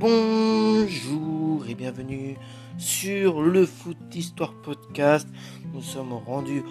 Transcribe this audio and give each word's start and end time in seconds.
Bonjour 0.00 1.66
et 1.68 1.74
bienvenue 1.74 2.36
sur 2.78 3.42
le 3.42 3.66
Foot 3.66 3.96
Histoire 4.14 4.54
Podcast. 4.62 5.26
Nous 5.74 5.82
sommes 5.82 6.12
rendus 6.12 6.62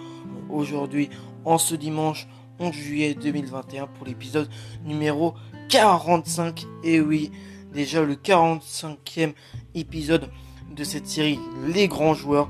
aujourd'hui 0.48 1.10
en 1.44 1.58
ce 1.58 1.74
dimanche 1.74 2.26
11 2.58 2.72
juillet 2.72 3.14
2021 3.14 3.86
pour 3.88 4.06
l'épisode 4.06 4.48
numéro 4.82 5.34
45. 5.68 6.64
Et 6.82 7.02
oui, 7.02 7.30
déjà 7.74 8.02
le 8.02 8.14
45e 8.14 9.34
épisode 9.74 10.30
de 10.74 10.82
cette 10.82 11.06
série 11.06 11.38
Les 11.66 11.86
grands 11.86 12.14
joueurs. 12.14 12.48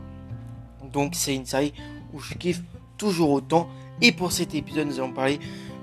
Donc 0.93 1.17
c'est 1.17 1.35
une 1.35 1.47
série 1.47 1.73
où 2.13 2.21
je 2.21 2.35
kiffe 2.35 2.63
toujours 2.99 3.31
autant. 3.31 3.69
Et 4.01 4.13
pour 4.13 4.31
cet 4.31 4.55
épisode, 4.55 4.87
nous 4.87 5.01
allons 5.01 5.13
parler 5.13 5.41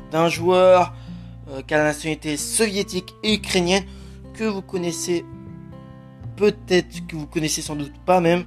d'un 0.09 0.29
joueur 0.29 0.93
euh, 1.49 1.61
qui 1.63 1.73
a 1.73 1.79
la 1.79 1.83
nationalité 1.83 2.37
soviétique 2.37 3.13
et 3.23 3.33
ukrainienne 3.33 3.83
que 4.35 4.43
vous 4.43 4.61
connaissez 4.61 5.25
peut-être 6.35 7.07
que 7.07 7.15
vous 7.15 7.27
connaissez 7.27 7.61
sans 7.61 7.75
doute 7.75 7.93
pas 8.05 8.19
même. 8.19 8.43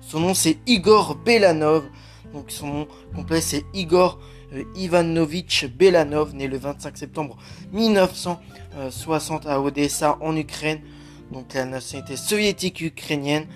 Son 0.00 0.20
nom 0.20 0.34
c'est 0.34 0.58
Igor 0.66 1.16
Belanov. 1.16 1.84
Donc 2.32 2.50
son 2.50 2.66
nom 2.68 2.88
complet 3.14 3.40
c'est 3.40 3.64
Igor 3.74 4.20
euh, 4.54 4.64
Ivanovich 4.76 5.66
Belanov, 5.66 6.34
né 6.34 6.46
le 6.46 6.58
25 6.58 6.96
septembre 6.96 7.36
1960 7.72 9.46
à 9.46 9.60
Odessa 9.60 10.16
en 10.20 10.36
Ukraine. 10.36 10.80
Donc 11.32 11.52
la 11.54 11.64
nationalité 11.64 12.16
soviétique 12.16 12.80
ukrainienne. 12.80 13.46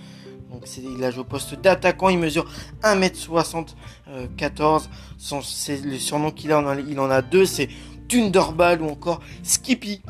Donc 0.51 0.65
il 0.79 1.05
a 1.05 1.11
joué 1.11 1.21
au 1.21 1.25
poste 1.25 1.61
d'attaquant, 1.61 2.09
il 2.09 2.19
mesure 2.19 2.51
1m74. 2.83 4.85
Son, 5.19 5.41
le 5.85 5.99
surnom 5.99 6.31
qu'il 6.31 6.53
a, 6.53 6.77
il 6.89 7.01
en 7.01 7.11
a 7.11 7.21
deux, 7.23 7.47
c'est 7.47 7.69
Thunderball 8.09 8.83
ou 8.83 8.89
encore 8.89 9.21
Skippy. 9.43 10.03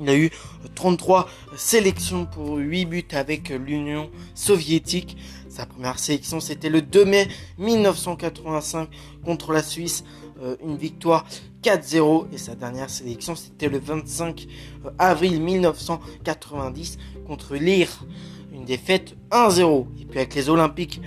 Il 0.00 0.08
a 0.08 0.16
eu 0.16 0.30
33 0.74 1.28
sélections 1.56 2.24
pour 2.24 2.56
8 2.56 2.86
buts 2.86 3.04
avec 3.12 3.50
l'Union 3.50 4.10
soviétique. 4.34 5.16
Sa 5.50 5.66
première 5.66 5.98
sélection, 5.98 6.40
c'était 6.40 6.70
le 6.70 6.80
2 6.80 7.04
mai 7.04 7.28
1985 7.58 8.88
contre 9.24 9.52
la 9.52 9.62
Suisse. 9.62 10.04
Euh, 10.42 10.56
une 10.64 10.76
victoire 10.76 11.26
4-0. 11.62 12.26
Et 12.32 12.38
sa 12.38 12.54
dernière 12.54 12.88
sélection, 12.88 13.34
c'était 13.34 13.68
le 13.68 13.78
25 13.78 14.46
euh, 14.86 14.90
avril 14.98 15.40
1990 15.42 16.96
contre 17.26 17.56
l'IR. 17.56 18.06
Une 18.54 18.64
défaite 18.64 19.16
1-0. 19.30 19.86
Et 20.00 20.04
puis 20.06 20.18
avec 20.18 20.34
les 20.34 20.48
Olympiques 20.48 21.02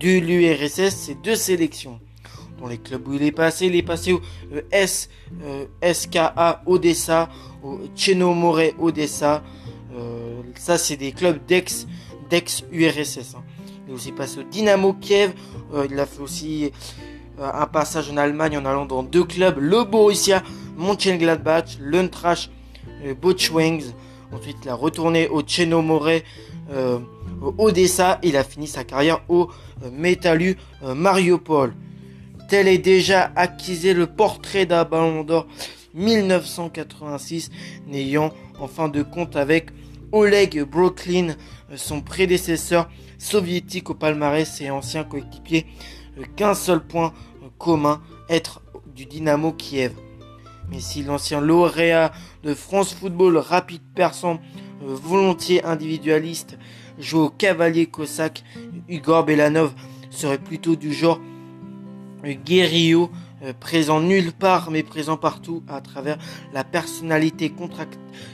de 0.00 0.18
l'URSS, 0.18 0.94
c'est 0.94 1.20
deux 1.20 1.36
sélections 1.36 2.00
dans 2.58 2.66
les 2.66 2.78
clubs 2.78 3.06
où 3.06 3.14
il 3.14 3.22
est 3.22 3.32
passé. 3.32 3.66
Il 3.66 3.76
est 3.76 3.82
passé 3.82 4.12
au 4.12 4.20
euh, 4.52 4.62
S, 4.70 5.08
euh, 5.42 5.66
SKA 5.92 6.62
Odessa, 6.66 7.28
au 7.62 7.78
Chenomore 7.94 8.60
Odessa. 8.78 9.42
Euh, 9.94 10.40
ça, 10.56 10.78
c'est 10.78 10.96
des 10.96 11.12
clubs 11.12 11.38
d'ex, 11.46 11.86
d'ex 12.30 12.64
URSS. 12.72 13.34
Hein. 13.36 13.44
Il 13.86 13.92
est 13.92 13.94
aussi 13.94 14.12
passé 14.12 14.40
au 14.40 14.42
Dynamo 14.42 14.92
Kiev. 14.94 15.32
il 15.90 15.98
a 15.98 16.06
fait 16.06 16.20
aussi 16.20 16.70
un 17.40 17.66
passage 17.66 18.10
en 18.10 18.16
Allemagne 18.16 18.58
en 18.58 18.64
allant 18.64 18.84
dans 18.84 19.02
deux 19.02 19.24
clubs, 19.24 19.58
le 19.58 19.84
Borussia 19.84 20.42
Mönchengladbach, 20.76 21.78
l'Untrash 21.80 22.50
Bochwings. 23.22 23.92
Ensuite, 24.32 24.58
il 24.64 24.68
a 24.68 24.74
retourné 24.74 25.28
au 25.28 25.40
Chenomore 25.46 26.10
Odessa. 27.56 28.18
Il 28.22 28.36
a 28.36 28.44
fini 28.44 28.66
sa 28.66 28.84
carrière 28.84 29.20
au 29.28 29.48
Metalu 29.90 30.58
Mariupol. 30.82 31.72
Tel 32.48 32.66
est 32.66 32.78
déjà 32.78 33.30
acquisé 33.36 33.92
le 33.92 34.06
portrait 34.06 34.64
d'un 34.64 34.84
ballon 34.84 35.22
d'or 35.22 35.46
1986, 35.92 37.50
n'ayant 37.86 38.32
en 38.58 38.66
fin 38.66 38.88
de 38.88 39.02
compte 39.02 39.36
avec 39.36 39.68
Oleg 40.12 40.62
Brooklyn, 40.62 41.34
son 41.76 42.00
prédécesseur 42.00 42.88
soviétique 43.18 43.90
au 43.90 43.94
palmarès 43.94 44.62
et 44.62 44.70
ancien 44.70 45.04
coéquipier, 45.04 45.66
qu'un 46.36 46.54
seul 46.54 46.80
point 46.80 47.12
commun, 47.58 48.00
être 48.30 48.62
du 48.94 49.04
Dynamo 49.04 49.52
Kiev. 49.52 49.92
Mais 50.70 50.80
si 50.80 51.02
l'ancien 51.02 51.42
lauréat 51.42 52.12
de 52.42 52.54
France 52.54 52.94
Football 52.94 53.36
rapide 53.36 53.82
persan, 53.94 54.40
volontiers 54.80 55.62
individualiste, 55.64 56.58
joue 56.98 57.24
au 57.24 57.30
cavalier 57.30 57.86
cosaque, 57.86 58.42
Igor 58.88 59.24
Belanov 59.24 59.74
serait 60.08 60.38
plutôt 60.38 60.76
du 60.76 60.94
genre 60.94 61.20
Guerrillo, 62.24 63.10
euh, 63.44 63.52
présent 63.58 64.00
nulle 64.00 64.32
part 64.32 64.72
mais 64.72 64.82
présent 64.82 65.16
partout 65.16 65.62
à 65.68 65.80
travers 65.80 66.18
la 66.52 66.64
personnalité 66.64 67.52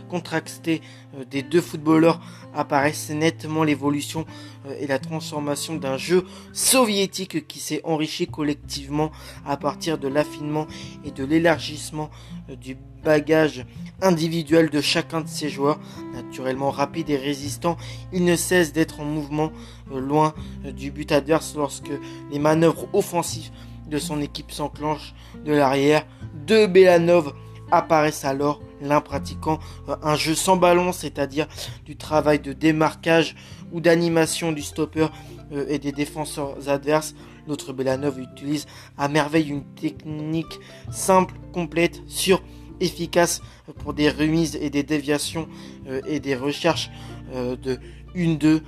contractée 0.08 0.80
euh, 1.14 1.24
des 1.30 1.42
deux 1.42 1.60
footballeurs 1.60 2.20
apparaissent 2.54 3.10
nettement 3.10 3.64
l'évolution 3.64 4.24
euh, 4.66 4.74
et 4.80 4.86
la 4.86 4.98
transformation 4.98 5.76
d'un 5.76 5.98
jeu 5.98 6.24
soviétique 6.54 7.46
qui 7.46 7.58
s'est 7.58 7.82
enrichi 7.84 8.26
collectivement 8.26 9.12
à 9.44 9.58
partir 9.58 9.98
de 9.98 10.08
l'affinement 10.08 10.66
et 11.04 11.10
de 11.10 11.24
l'élargissement 11.24 12.10
du 12.58 12.78
bagage 13.04 13.66
individuel 14.00 14.70
de 14.70 14.80
chacun 14.80 15.20
de 15.20 15.28
ses 15.28 15.50
joueurs. 15.50 15.78
Naturellement 16.14 16.70
rapide 16.70 17.10
et 17.10 17.16
résistant, 17.16 17.76
il 18.12 18.24
ne 18.24 18.36
cesse 18.36 18.72
d'être 18.72 19.00
en 19.00 19.04
mouvement 19.04 19.50
loin 19.90 20.34
du 20.64 20.90
but 20.90 21.12
adverse 21.12 21.54
lorsque 21.56 21.90
les 22.30 22.38
manœuvres 22.38 22.88
offensives 22.92 23.50
de 23.88 23.98
son 23.98 24.20
équipe 24.20 24.50
s'enclenche 24.50 25.14
de 25.44 25.52
l'arrière. 25.52 26.06
Deux 26.46 26.66
Belanov 26.66 27.32
apparaissent 27.70 28.24
alors, 28.24 28.60
l'un 28.80 29.00
pratiquant 29.00 29.58
euh, 29.88 29.96
un 30.02 30.16
jeu 30.16 30.34
sans 30.34 30.56
ballon, 30.56 30.92
c'est-à-dire 30.92 31.46
du 31.84 31.96
travail 31.96 32.38
de 32.38 32.52
démarquage 32.52 33.34
ou 33.72 33.80
d'animation 33.80 34.52
du 34.52 34.62
stopper 34.62 35.08
euh, 35.52 35.66
et 35.68 35.78
des 35.78 35.92
défenseurs 35.92 36.68
adverses. 36.68 37.14
L'autre 37.46 37.72
Belanov 37.72 38.18
utilise 38.18 38.66
à 38.96 39.08
merveille 39.08 39.48
une 39.48 39.64
technique 39.64 40.60
simple, 40.90 41.34
complète, 41.52 42.02
sûre, 42.06 42.42
efficace 42.80 43.40
pour 43.78 43.94
des 43.94 44.08
remises 44.08 44.56
et 44.56 44.70
des 44.70 44.82
déviations 44.82 45.48
euh, 45.86 46.00
et 46.06 46.20
des 46.20 46.34
recherches 46.34 46.90
de 47.32 47.78
1-2. 48.14 48.60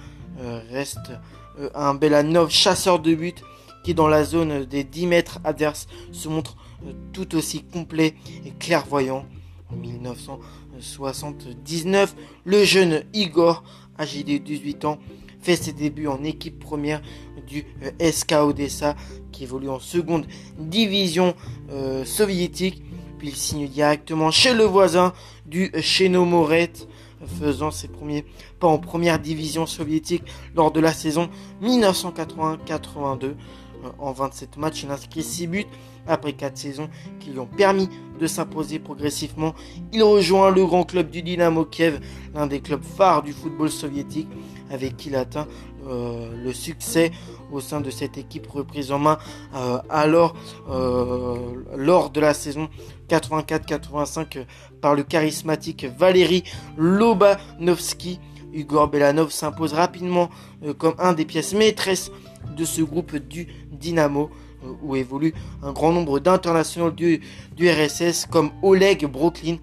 Reste 0.71 1.13
un 1.75 1.95
Belanov 1.95 2.51
chasseur 2.51 2.99
de 2.99 3.15
but 3.15 3.43
qui 3.87 3.95
dans 3.95 4.09
la 4.09 4.25
zone 4.25 4.65
des 4.65 4.83
10 4.83 5.07
mètres 5.07 5.39
adverses 5.45 5.87
se 6.11 6.29
montre 6.29 6.57
euh, 6.85 6.91
tout 7.13 7.37
aussi 7.37 7.63
complet 7.63 8.17
et 8.45 8.51
clairvoyant. 8.51 9.25
En 9.73 9.77
1979, 9.77 12.17
le 12.45 12.65
jeune 12.65 13.05
Igor, 13.15 13.63
âgé 13.97 14.25
de 14.25 14.39
18 14.39 14.87
ans, 14.87 14.99
fait 15.41 15.55
ses 15.55 15.73
débuts 15.73 16.09
en 16.09 16.25
équipe 16.25 16.59
première 16.59 17.01
du 17.47 17.65
euh, 17.85 17.93
SK 18.11 18.33
Odessa 18.33 18.97
qui 19.31 19.45
évolue 19.45 19.69
en 19.69 19.79
seconde 19.79 20.27
division 20.59 21.37
euh, 21.71 22.05
soviétique. 22.05 22.83
Puis 23.21 23.29
il 23.29 23.37
signe 23.37 23.69
directement 23.69 24.33
chez 24.33 24.53
le 24.53 24.65
voisin 24.65 25.13
du 25.47 25.71
Chenomoret 25.81 26.73
faisant 27.41 27.71
ses 27.71 27.89
premiers 27.89 28.25
pas 28.59 28.67
en 28.67 28.79
première 28.79 29.19
division 29.19 29.67
soviétique 29.67 30.23
lors 30.55 30.71
de 30.71 30.81
la 30.81 30.93
saison 30.93 31.29
1980-82. 31.63 33.35
Euh, 33.87 33.91
en 33.99 34.13
27 34.13 34.57
matchs. 34.57 34.83
Il 34.85 34.91
inscrit 34.91 35.23
6 35.23 35.47
buts 35.47 35.67
après 36.07 36.33
4 36.33 36.57
saisons 36.57 36.89
qui 37.21 37.31
lui 37.31 37.39
ont 37.39 37.47
permis 37.47 37.89
de 38.21 38.27
s'imposer 38.27 38.79
progressivement. 38.79 39.55
Il 39.93 40.03
rejoint 40.03 40.51
le 40.51 40.65
grand 40.65 40.85
club 40.85 41.11
du 41.11 41.23
Dynamo 41.23 41.65
Kiev, 41.65 42.01
l'un 42.35 42.47
des 42.47 42.61
clubs 42.61 42.85
phares 42.85 43.23
du 43.23 43.33
football 43.33 43.71
soviétique, 43.71 44.29
avec 44.71 44.97
qui 44.97 45.09
il 45.09 45.17
atteint 45.17 45.47
euh, 45.89 46.31
le 46.43 46.53
succès 46.53 47.11
au 47.53 47.61
sein 47.61 47.81
de 47.81 47.91
cette 47.91 48.19
équipe 48.19 48.47
reprise 48.49 48.91
en 48.91 48.99
main 48.99 49.19
euh, 49.55 49.79
alors 49.89 50.35
lors 51.77 52.11
de 52.11 52.21
la 52.21 52.35
saison 52.35 52.69
84-85 53.09 54.47
par 54.81 54.95
le 54.95 55.03
charismatique 55.03 55.87
Valérie 55.99 56.45
Lobanovski. 56.77 58.19
Igor 58.53 58.89
Belanov 58.89 59.31
s'impose 59.31 59.75
rapidement 59.75 60.31
comme 60.79 60.95
un 60.99 61.13
des 61.13 61.27
pièces 61.27 61.53
maîtresses 61.53 62.11
de 62.55 62.65
ce 62.65 62.83
groupe 62.83 63.17
du 63.17 63.47
Dynamo 63.73 64.31
euh, 64.65 64.73
où 64.83 64.97
évolue 64.97 65.35
un 65.63 65.73
grand 65.73 65.93
nombre 65.93 66.21
d'internationaux 66.21 66.91
du, 66.91 67.21
du, 67.57 67.69
RSS 67.71 68.27
comme 68.27 68.51
Oleg 68.63 69.07
Brooklyn. 69.07 69.57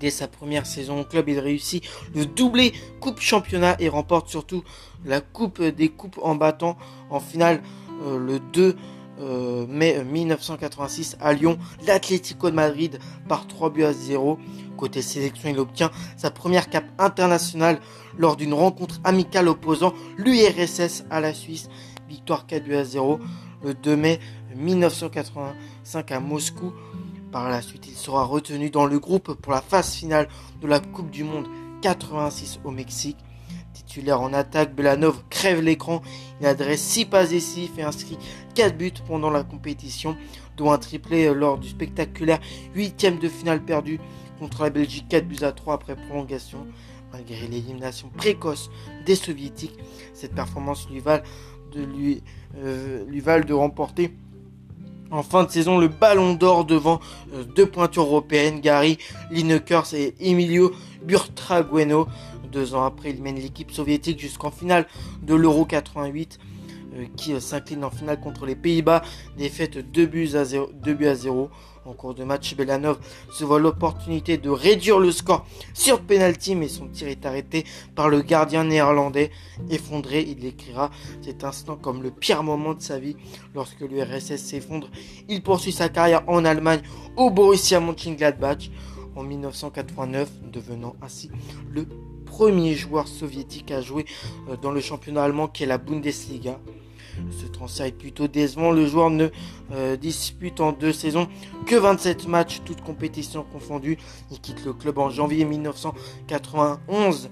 Dès 0.00 0.10
sa 0.10 0.26
première 0.26 0.66
saison 0.66 1.00
au 1.00 1.04
club, 1.04 1.28
il 1.28 1.38
réussit 1.38 1.84
le 2.14 2.26
doublé 2.26 2.72
Coupe 3.00 3.20
Championnat 3.20 3.76
et 3.78 3.88
remporte 3.88 4.28
surtout 4.28 4.64
la 5.04 5.20
Coupe 5.20 5.62
des 5.62 5.88
Coupes 5.88 6.18
en 6.22 6.34
battant 6.34 6.76
en 7.10 7.20
finale 7.20 7.62
euh, 8.02 8.18
le 8.18 8.40
2 8.40 8.76
euh, 9.20 9.66
mai 9.68 10.02
1986 10.04 11.16
à 11.20 11.32
Lyon 11.32 11.58
l'Atlético 11.86 12.50
de 12.50 12.54
Madrid 12.54 12.98
par 13.28 13.46
3 13.46 13.70
buts 13.70 13.84
à 13.84 13.92
0. 13.92 14.38
Côté 14.76 15.02
sélection, 15.02 15.48
il 15.48 15.58
obtient 15.58 15.90
sa 16.16 16.30
première 16.30 16.68
cape 16.68 16.86
internationale 16.98 17.80
lors 18.18 18.36
d'une 18.36 18.54
rencontre 18.54 19.00
amicale 19.04 19.48
opposant 19.48 19.94
l'URSS 20.16 21.04
à 21.10 21.20
la 21.20 21.32
Suisse. 21.32 21.68
Victoire 22.08 22.46
4 22.46 22.64
buts 22.64 22.76
à 22.76 22.84
0 22.84 23.18
le 23.64 23.74
2 23.74 23.96
mai 23.96 24.20
1985 24.56 26.12
à 26.12 26.20
Moscou. 26.20 26.72
Par 27.32 27.48
la 27.48 27.62
suite, 27.62 27.86
il 27.88 27.96
sera 27.96 28.24
retenu 28.24 28.70
dans 28.70 28.86
le 28.86 28.98
groupe 28.98 29.34
pour 29.34 29.52
la 29.52 29.60
phase 29.60 29.94
finale 29.94 30.28
de 30.60 30.68
la 30.68 30.78
Coupe 30.80 31.10
du 31.10 31.24
Monde 31.24 31.48
86 31.82 32.60
au 32.64 32.70
Mexique. 32.70 33.18
Titulaire 33.74 34.20
en 34.20 34.32
attaque, 34.32 34.74
Belanov 34.74 35.22
crève 35.28 35.60
l'écran. 35.60 36.00
Il 36.40 36.46
adresse 36.46 36.80
6 36.80 37.06
passes 37.06 37.30
décisives 37.30 37.72
et 37.78 37.82
inscrit 37.82 38.16
4 38.54 38.76
buts 38.76 38.92
pendant 39.06 39.30
la 39.30 39.42
compétition, 39.42 40.16
dont 40.56 40.70
un 40.70 40.78
triplé 40.78 41.34
lors 41.34 41.58
du 41.58 41.68
spectaculaire 41.68 42.40
8 42.74 43.18
de 43.20 43.28
finale 43.28 43.60
perdu 43.62 44.00
contre 44.38 44.62
la 44.62 44.70
Belgique 44.70 45.06
4 45.08 45.26
buts 45.26 45.42
à 45.42 45.52
3 45.52 45.74
après 45.74 45.96
prolongation. 45.96 46.66
Malgré 47.12 47.46
l'élimination 47.46 48.08
précoce 48.16 48.70
des 49.06 49.14
soviétiques, 49.14 49.78
cette 50.14 50.34
performance 50.34 50.88
lui 50.88 51.00
valent 51.00 51.22
euh, 52.56 53.04
de 53.04 53.52
remporter 53.52 54.14
en 55.14 55.22
fin 55.22 55.44
de 55.44 55.50
saison 55.50 55.78
le 55.78 55.88
ballon 55.88 56.34
d'or 56.34 56.64
devant 56.64 57.00
euh, 57.32 57.44
deux 57.44 57.66
pointures 57.66 58.04
européennes, 58.04 58.60
Gary 58.60 58.98
Lineker 59.30 59.84
et 59.94 60.14
Emilio 60.20 60.72
Burtragueno. 61.04 62.08
Deux 62.54 62.76
ans 62.76 62.84
après, 62.84 63.10
il 63.10 63.20
mène 63.20 63.34
l'équipe 63.34 63.72
soviétique 63.72 64.20
jusqu'en 64.20 64.52
finale 64.52 64.86
de 65.22 65.34
l'Euro 65.34 65.64
88 65.64 66.38
euh, 66.94 67.06
qui 67.16 67.40
s'incline 67.40 67.82
en 67.82 67.90
finale 67.90 68.20
contre 68.20 68.46
les 68.46 68.54
Pays-Bas, 68.54 69.02
défaite 69.36 69.78
2 69.78 70.06
buts 70.06 70.30
à 70.34 70.44
0. 70.44 70.70
2 70.72 70.94
buts 70.94 71.08
à 71.08 71.16
0. 71.16 71.50
En 71.84 71.92
cours 71.94 72.14
de 72.14 72.22
match, 72.22 72.54
Belanov 72.54 72.98
se 73.32 73.42
voit 73.42 73.58
l'opportunité 73.58 74.38
de 74.38 74.48
réduire 74.50 75.00
le 75.00 75.10
score 75.10 75.44
sur 75.74 76.00
penalty, 76.00 76.54
mais 76.54 76.68
son 76.68 76.86
tir 76.86 77.08
est 77.08 77.26
arrêté 77.26 77.64
par 77.96 78.08
le 78.08 78.22
gardien 78.22 78.62
néerlandais. 78.62 79.32
Effondré, 79.68 80.22
il 80.22 80.36
décrira 80.36 80.92
cet 81.22 81.42
instant 81.42 81.76
comme 81.76 82.04
le 82.04 82.12
pire 82.12 82.44
moment 82.44 82.74
de 82.74 82.80
sa 82.80 83.00
vie 83.00 83.16
lorsque 83.52 83.80
l'URSS 83.80 84.36
s'effondre. 84.36 84.88
Il 85.28 85.42
poursuit 85.42 85.72
sa 85.72 85.88
carrière 85.88 86.22
en 86.28 86.44
Allemagne 86.44 86.82
au 87.16 87.30
Borussia 87.30 87.80
Mönchengladbach 87.80 88.70
en 89.16 89.24
1989, 89.24 90.30
devenant 90.52 90.94
ainsi 91.02 91.30
le 91.70 91.86
premier 92.34 92.74
joueur 92.74 93.06
soviétique 93.06 93.70
à 93.70 93.80
jouer 93.80 94.06
euh, 94.48 94.56
dans 94.60 94.72
le 94.72 94.80
championnat 94.80 95.22
allemand 95.22 95.46
qui 95.46 95.62
est 95.62 95.66
la 95.66 95.78
Bundesliga. 95.78 96.58
Ce 97.30 97.46
transfert 97.46 97.86
est 97.86 97.92
plutôt 97.92 98.26
décevant. 98.26 98.72
Le 98.72 98.86
joueur 98.86 99.08
ne 99.08 99.28
euh, 99.70 99.96
dispute 99.96 100.60
en 100.60 100.72
deux 100.72 100.92
saisons 100.92 101.28
que 101.64 101.76
27 101.76 102.26
matchs, 102.26 102.60
toutes 102.64 102.80
compétitions 102.80 103.44
confondues. 103.52 103.98
Il 104.32 104.40
quitte 104.40 104.64
le 104.64 104.72
club 104.72 104.98
en 104.98 105.10
janvier 105.10 105.44
1991 105.44 107.30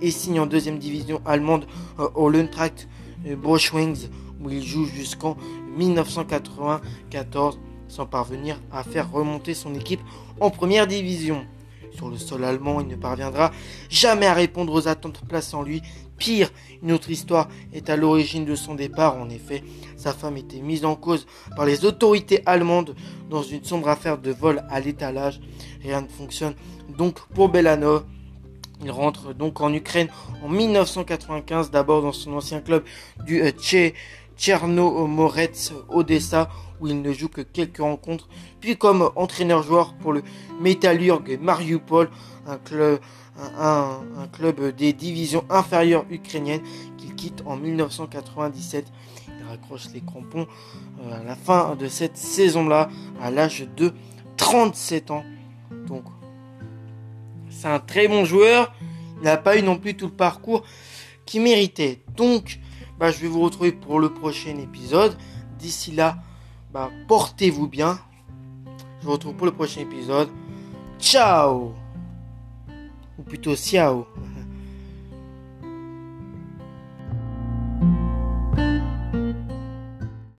et, 0.00 0.10
signe 0.12 0.38
en 0.38 0.46
deuxième 0.46 0.78
division 0.78 1.20
allemande 1.24 1.66
euh, 1.98 2.08
au 2.14 2.28
Lundtracht 2.30 2.86
euh, 3.26 3.34
Wings 3.74 4.08
où 4.44 4.48
il 4.48 4.62
joue 4.62 4.84
jusqu'en 4.84 5.36
1994 5.76 7.58
sans 7.88 8.06
parvenir 8.06 8.60
à 8.70 8.84
faire 8.84 9.10
remonter 9.10 9.54
son 9.54 9.74
équipe 9.74 10.02
en 10.38 10.50
première 10.50 10.86
division. 10.86 11.44
Sur 11.96 12.10
le 12.10 12.18
sol 12.18 12.44
allemand, 12.44 12.82
il 12.82 12.88
ne 12.88 12.96
parviendra 12.96 13.52
jamais 13.88 14.26
à 14.26 14.34
répondre 14.34 14.70
aux 14.74 14.86
attentes 14.86 15.22
placées 15.26 15.56
en 15.56 15.62
lui. 15.62 15.80
Pire, 16.18 16.52
une 16.82 16.92
autre 16.92 17.10
histoire 17.10 17.48
est 17.72 17.88
à 17.88 17.96
l'origine 17.96 18.44
de 18.44 18.54
son 18.54 18.74
départ. 18.74 19.16
En 19.16 19.30
effet, 19.30 19.64
sa 19.96 20.12
femme 20.12 20.36
était 20.36 20.60
mise 20.60 20.84
en 20.84 20.94
cause 20.94 21.26
par 21.56 21.64
les 21.64 21.86
autorités 21.86 22.42
allemandes 22.44 22.94
dans 23.30 23.42
une 23.42 23.64
sombre 23.64 23.88
affaire 23.88 24.18
de 24.18 24.30
vol 24.30 24.62
à 24.68 24.78
l'étalage. 24.78 25.40
Rien 25.82 26.02
ne 26.02 26.08
fonctionne 26.08 26.54
donc 26.98 27.18
pour 27.34 27.48
Belanov. 27.48 28.04
Il 28.84 28.90
rentre 28.90 29.32
donc 29.32 29.62
en 29.62 29.72
Ukraine 29.72 30.08
en 30.44 30.50
1995, 30.50 31.70
d'abord 31.70 32.02
dans 32.02 32.12
son 32.12 32.34
ancien 32.34 32.60
club 32.60 32.84
du 33.24 33.40
euh, 33.40 33.50
Tchernomorets 34.36 35.72
Odessa, 35.88 36.50
où 36.80 36.88
il 36.88 37.00
ne 37.02 37.12
joue 37.12 37.28
que 37.28 37.40
quelques 37.40 37.78
rencontres, 37.78 38.28
puis 38.60 38.76
comme 38.76 39.10
entraîneur-joueur 39.16 39.94
pour 39.94 40.12
le 40.12 40.22
Metalurg 40.60 41.38
Mariupol, 41.40 42.10
un 42.46 42.58
club, 42.58 43.00
un, 43.58 44.00
club 44.32 44.74
des 44.76 44.92
divisions 44.92 45.44
inférieures 45.50 46.04
ukrainiennes 46.10 46.62
qu'il 46.96 47.14
quitte 47.14 47.42
en 47.46 47.56
1997. 47.56 48.86
Il 49.28 49.46
raccroche 49.46 49.88
les 49.92 50.00
crampons 50.00 50.46
euh, 51.02 51.20
à 51.20 51.24
la 51.24 51.36
fin 51.36 51.76
de 51.76 51.88
cette 51.88 52.16
saison-là, 52.16 52.88
à 53.20 53.30
l'âge 53.30 53.66
de 53.76 53.92
37 54.36 55.10
ans. 55.10 55.24
Donc, 55.86 56.04
c'est 57.50 57.68
un 57.68 57.78
très 57.78 58.08
bon 58.08 58.24
joueur. 58.24 58.74
Il 59.18 59.24
n'a 59.24 59.36
pas 59.36 59.56
eu 59.56 59.62
non 59.62 59.78
plus 59.78 59.94
tout 59.96 60.06
le 60.06 60.12
parcours 60.12 60.62
qu'il 61.24 61.42
méritait. 61.42 62.02
Donc, 62.16 62.60
bah, 62.98 63.10
je 63.10 63.18
vais 63.18 63.28
vous 63.28 63.42
retrouver 63.42 63.72
pour 63.72 63.98
le 63.98 64.12
prochain 64.12 64.56
épisode. 64.58 65.16
D'ici 65.58 65.92
là, 65.92 66.18
bah, 66.72 66.90
portez-vous 67.08 67.68
bien. 67.68 67.98
Je 69.00 69.06
vous 69.06 69.12
retrouve 69.12 69.34
pour 69.34 69.46
le 69.46 69.52
prochain 69.52 69.82
épisode. 69.82 70.28
Ciao 70.98 71.72
Ou 73.18 73.22
plutôt 73.22 73.54
ciao 73.54 74.06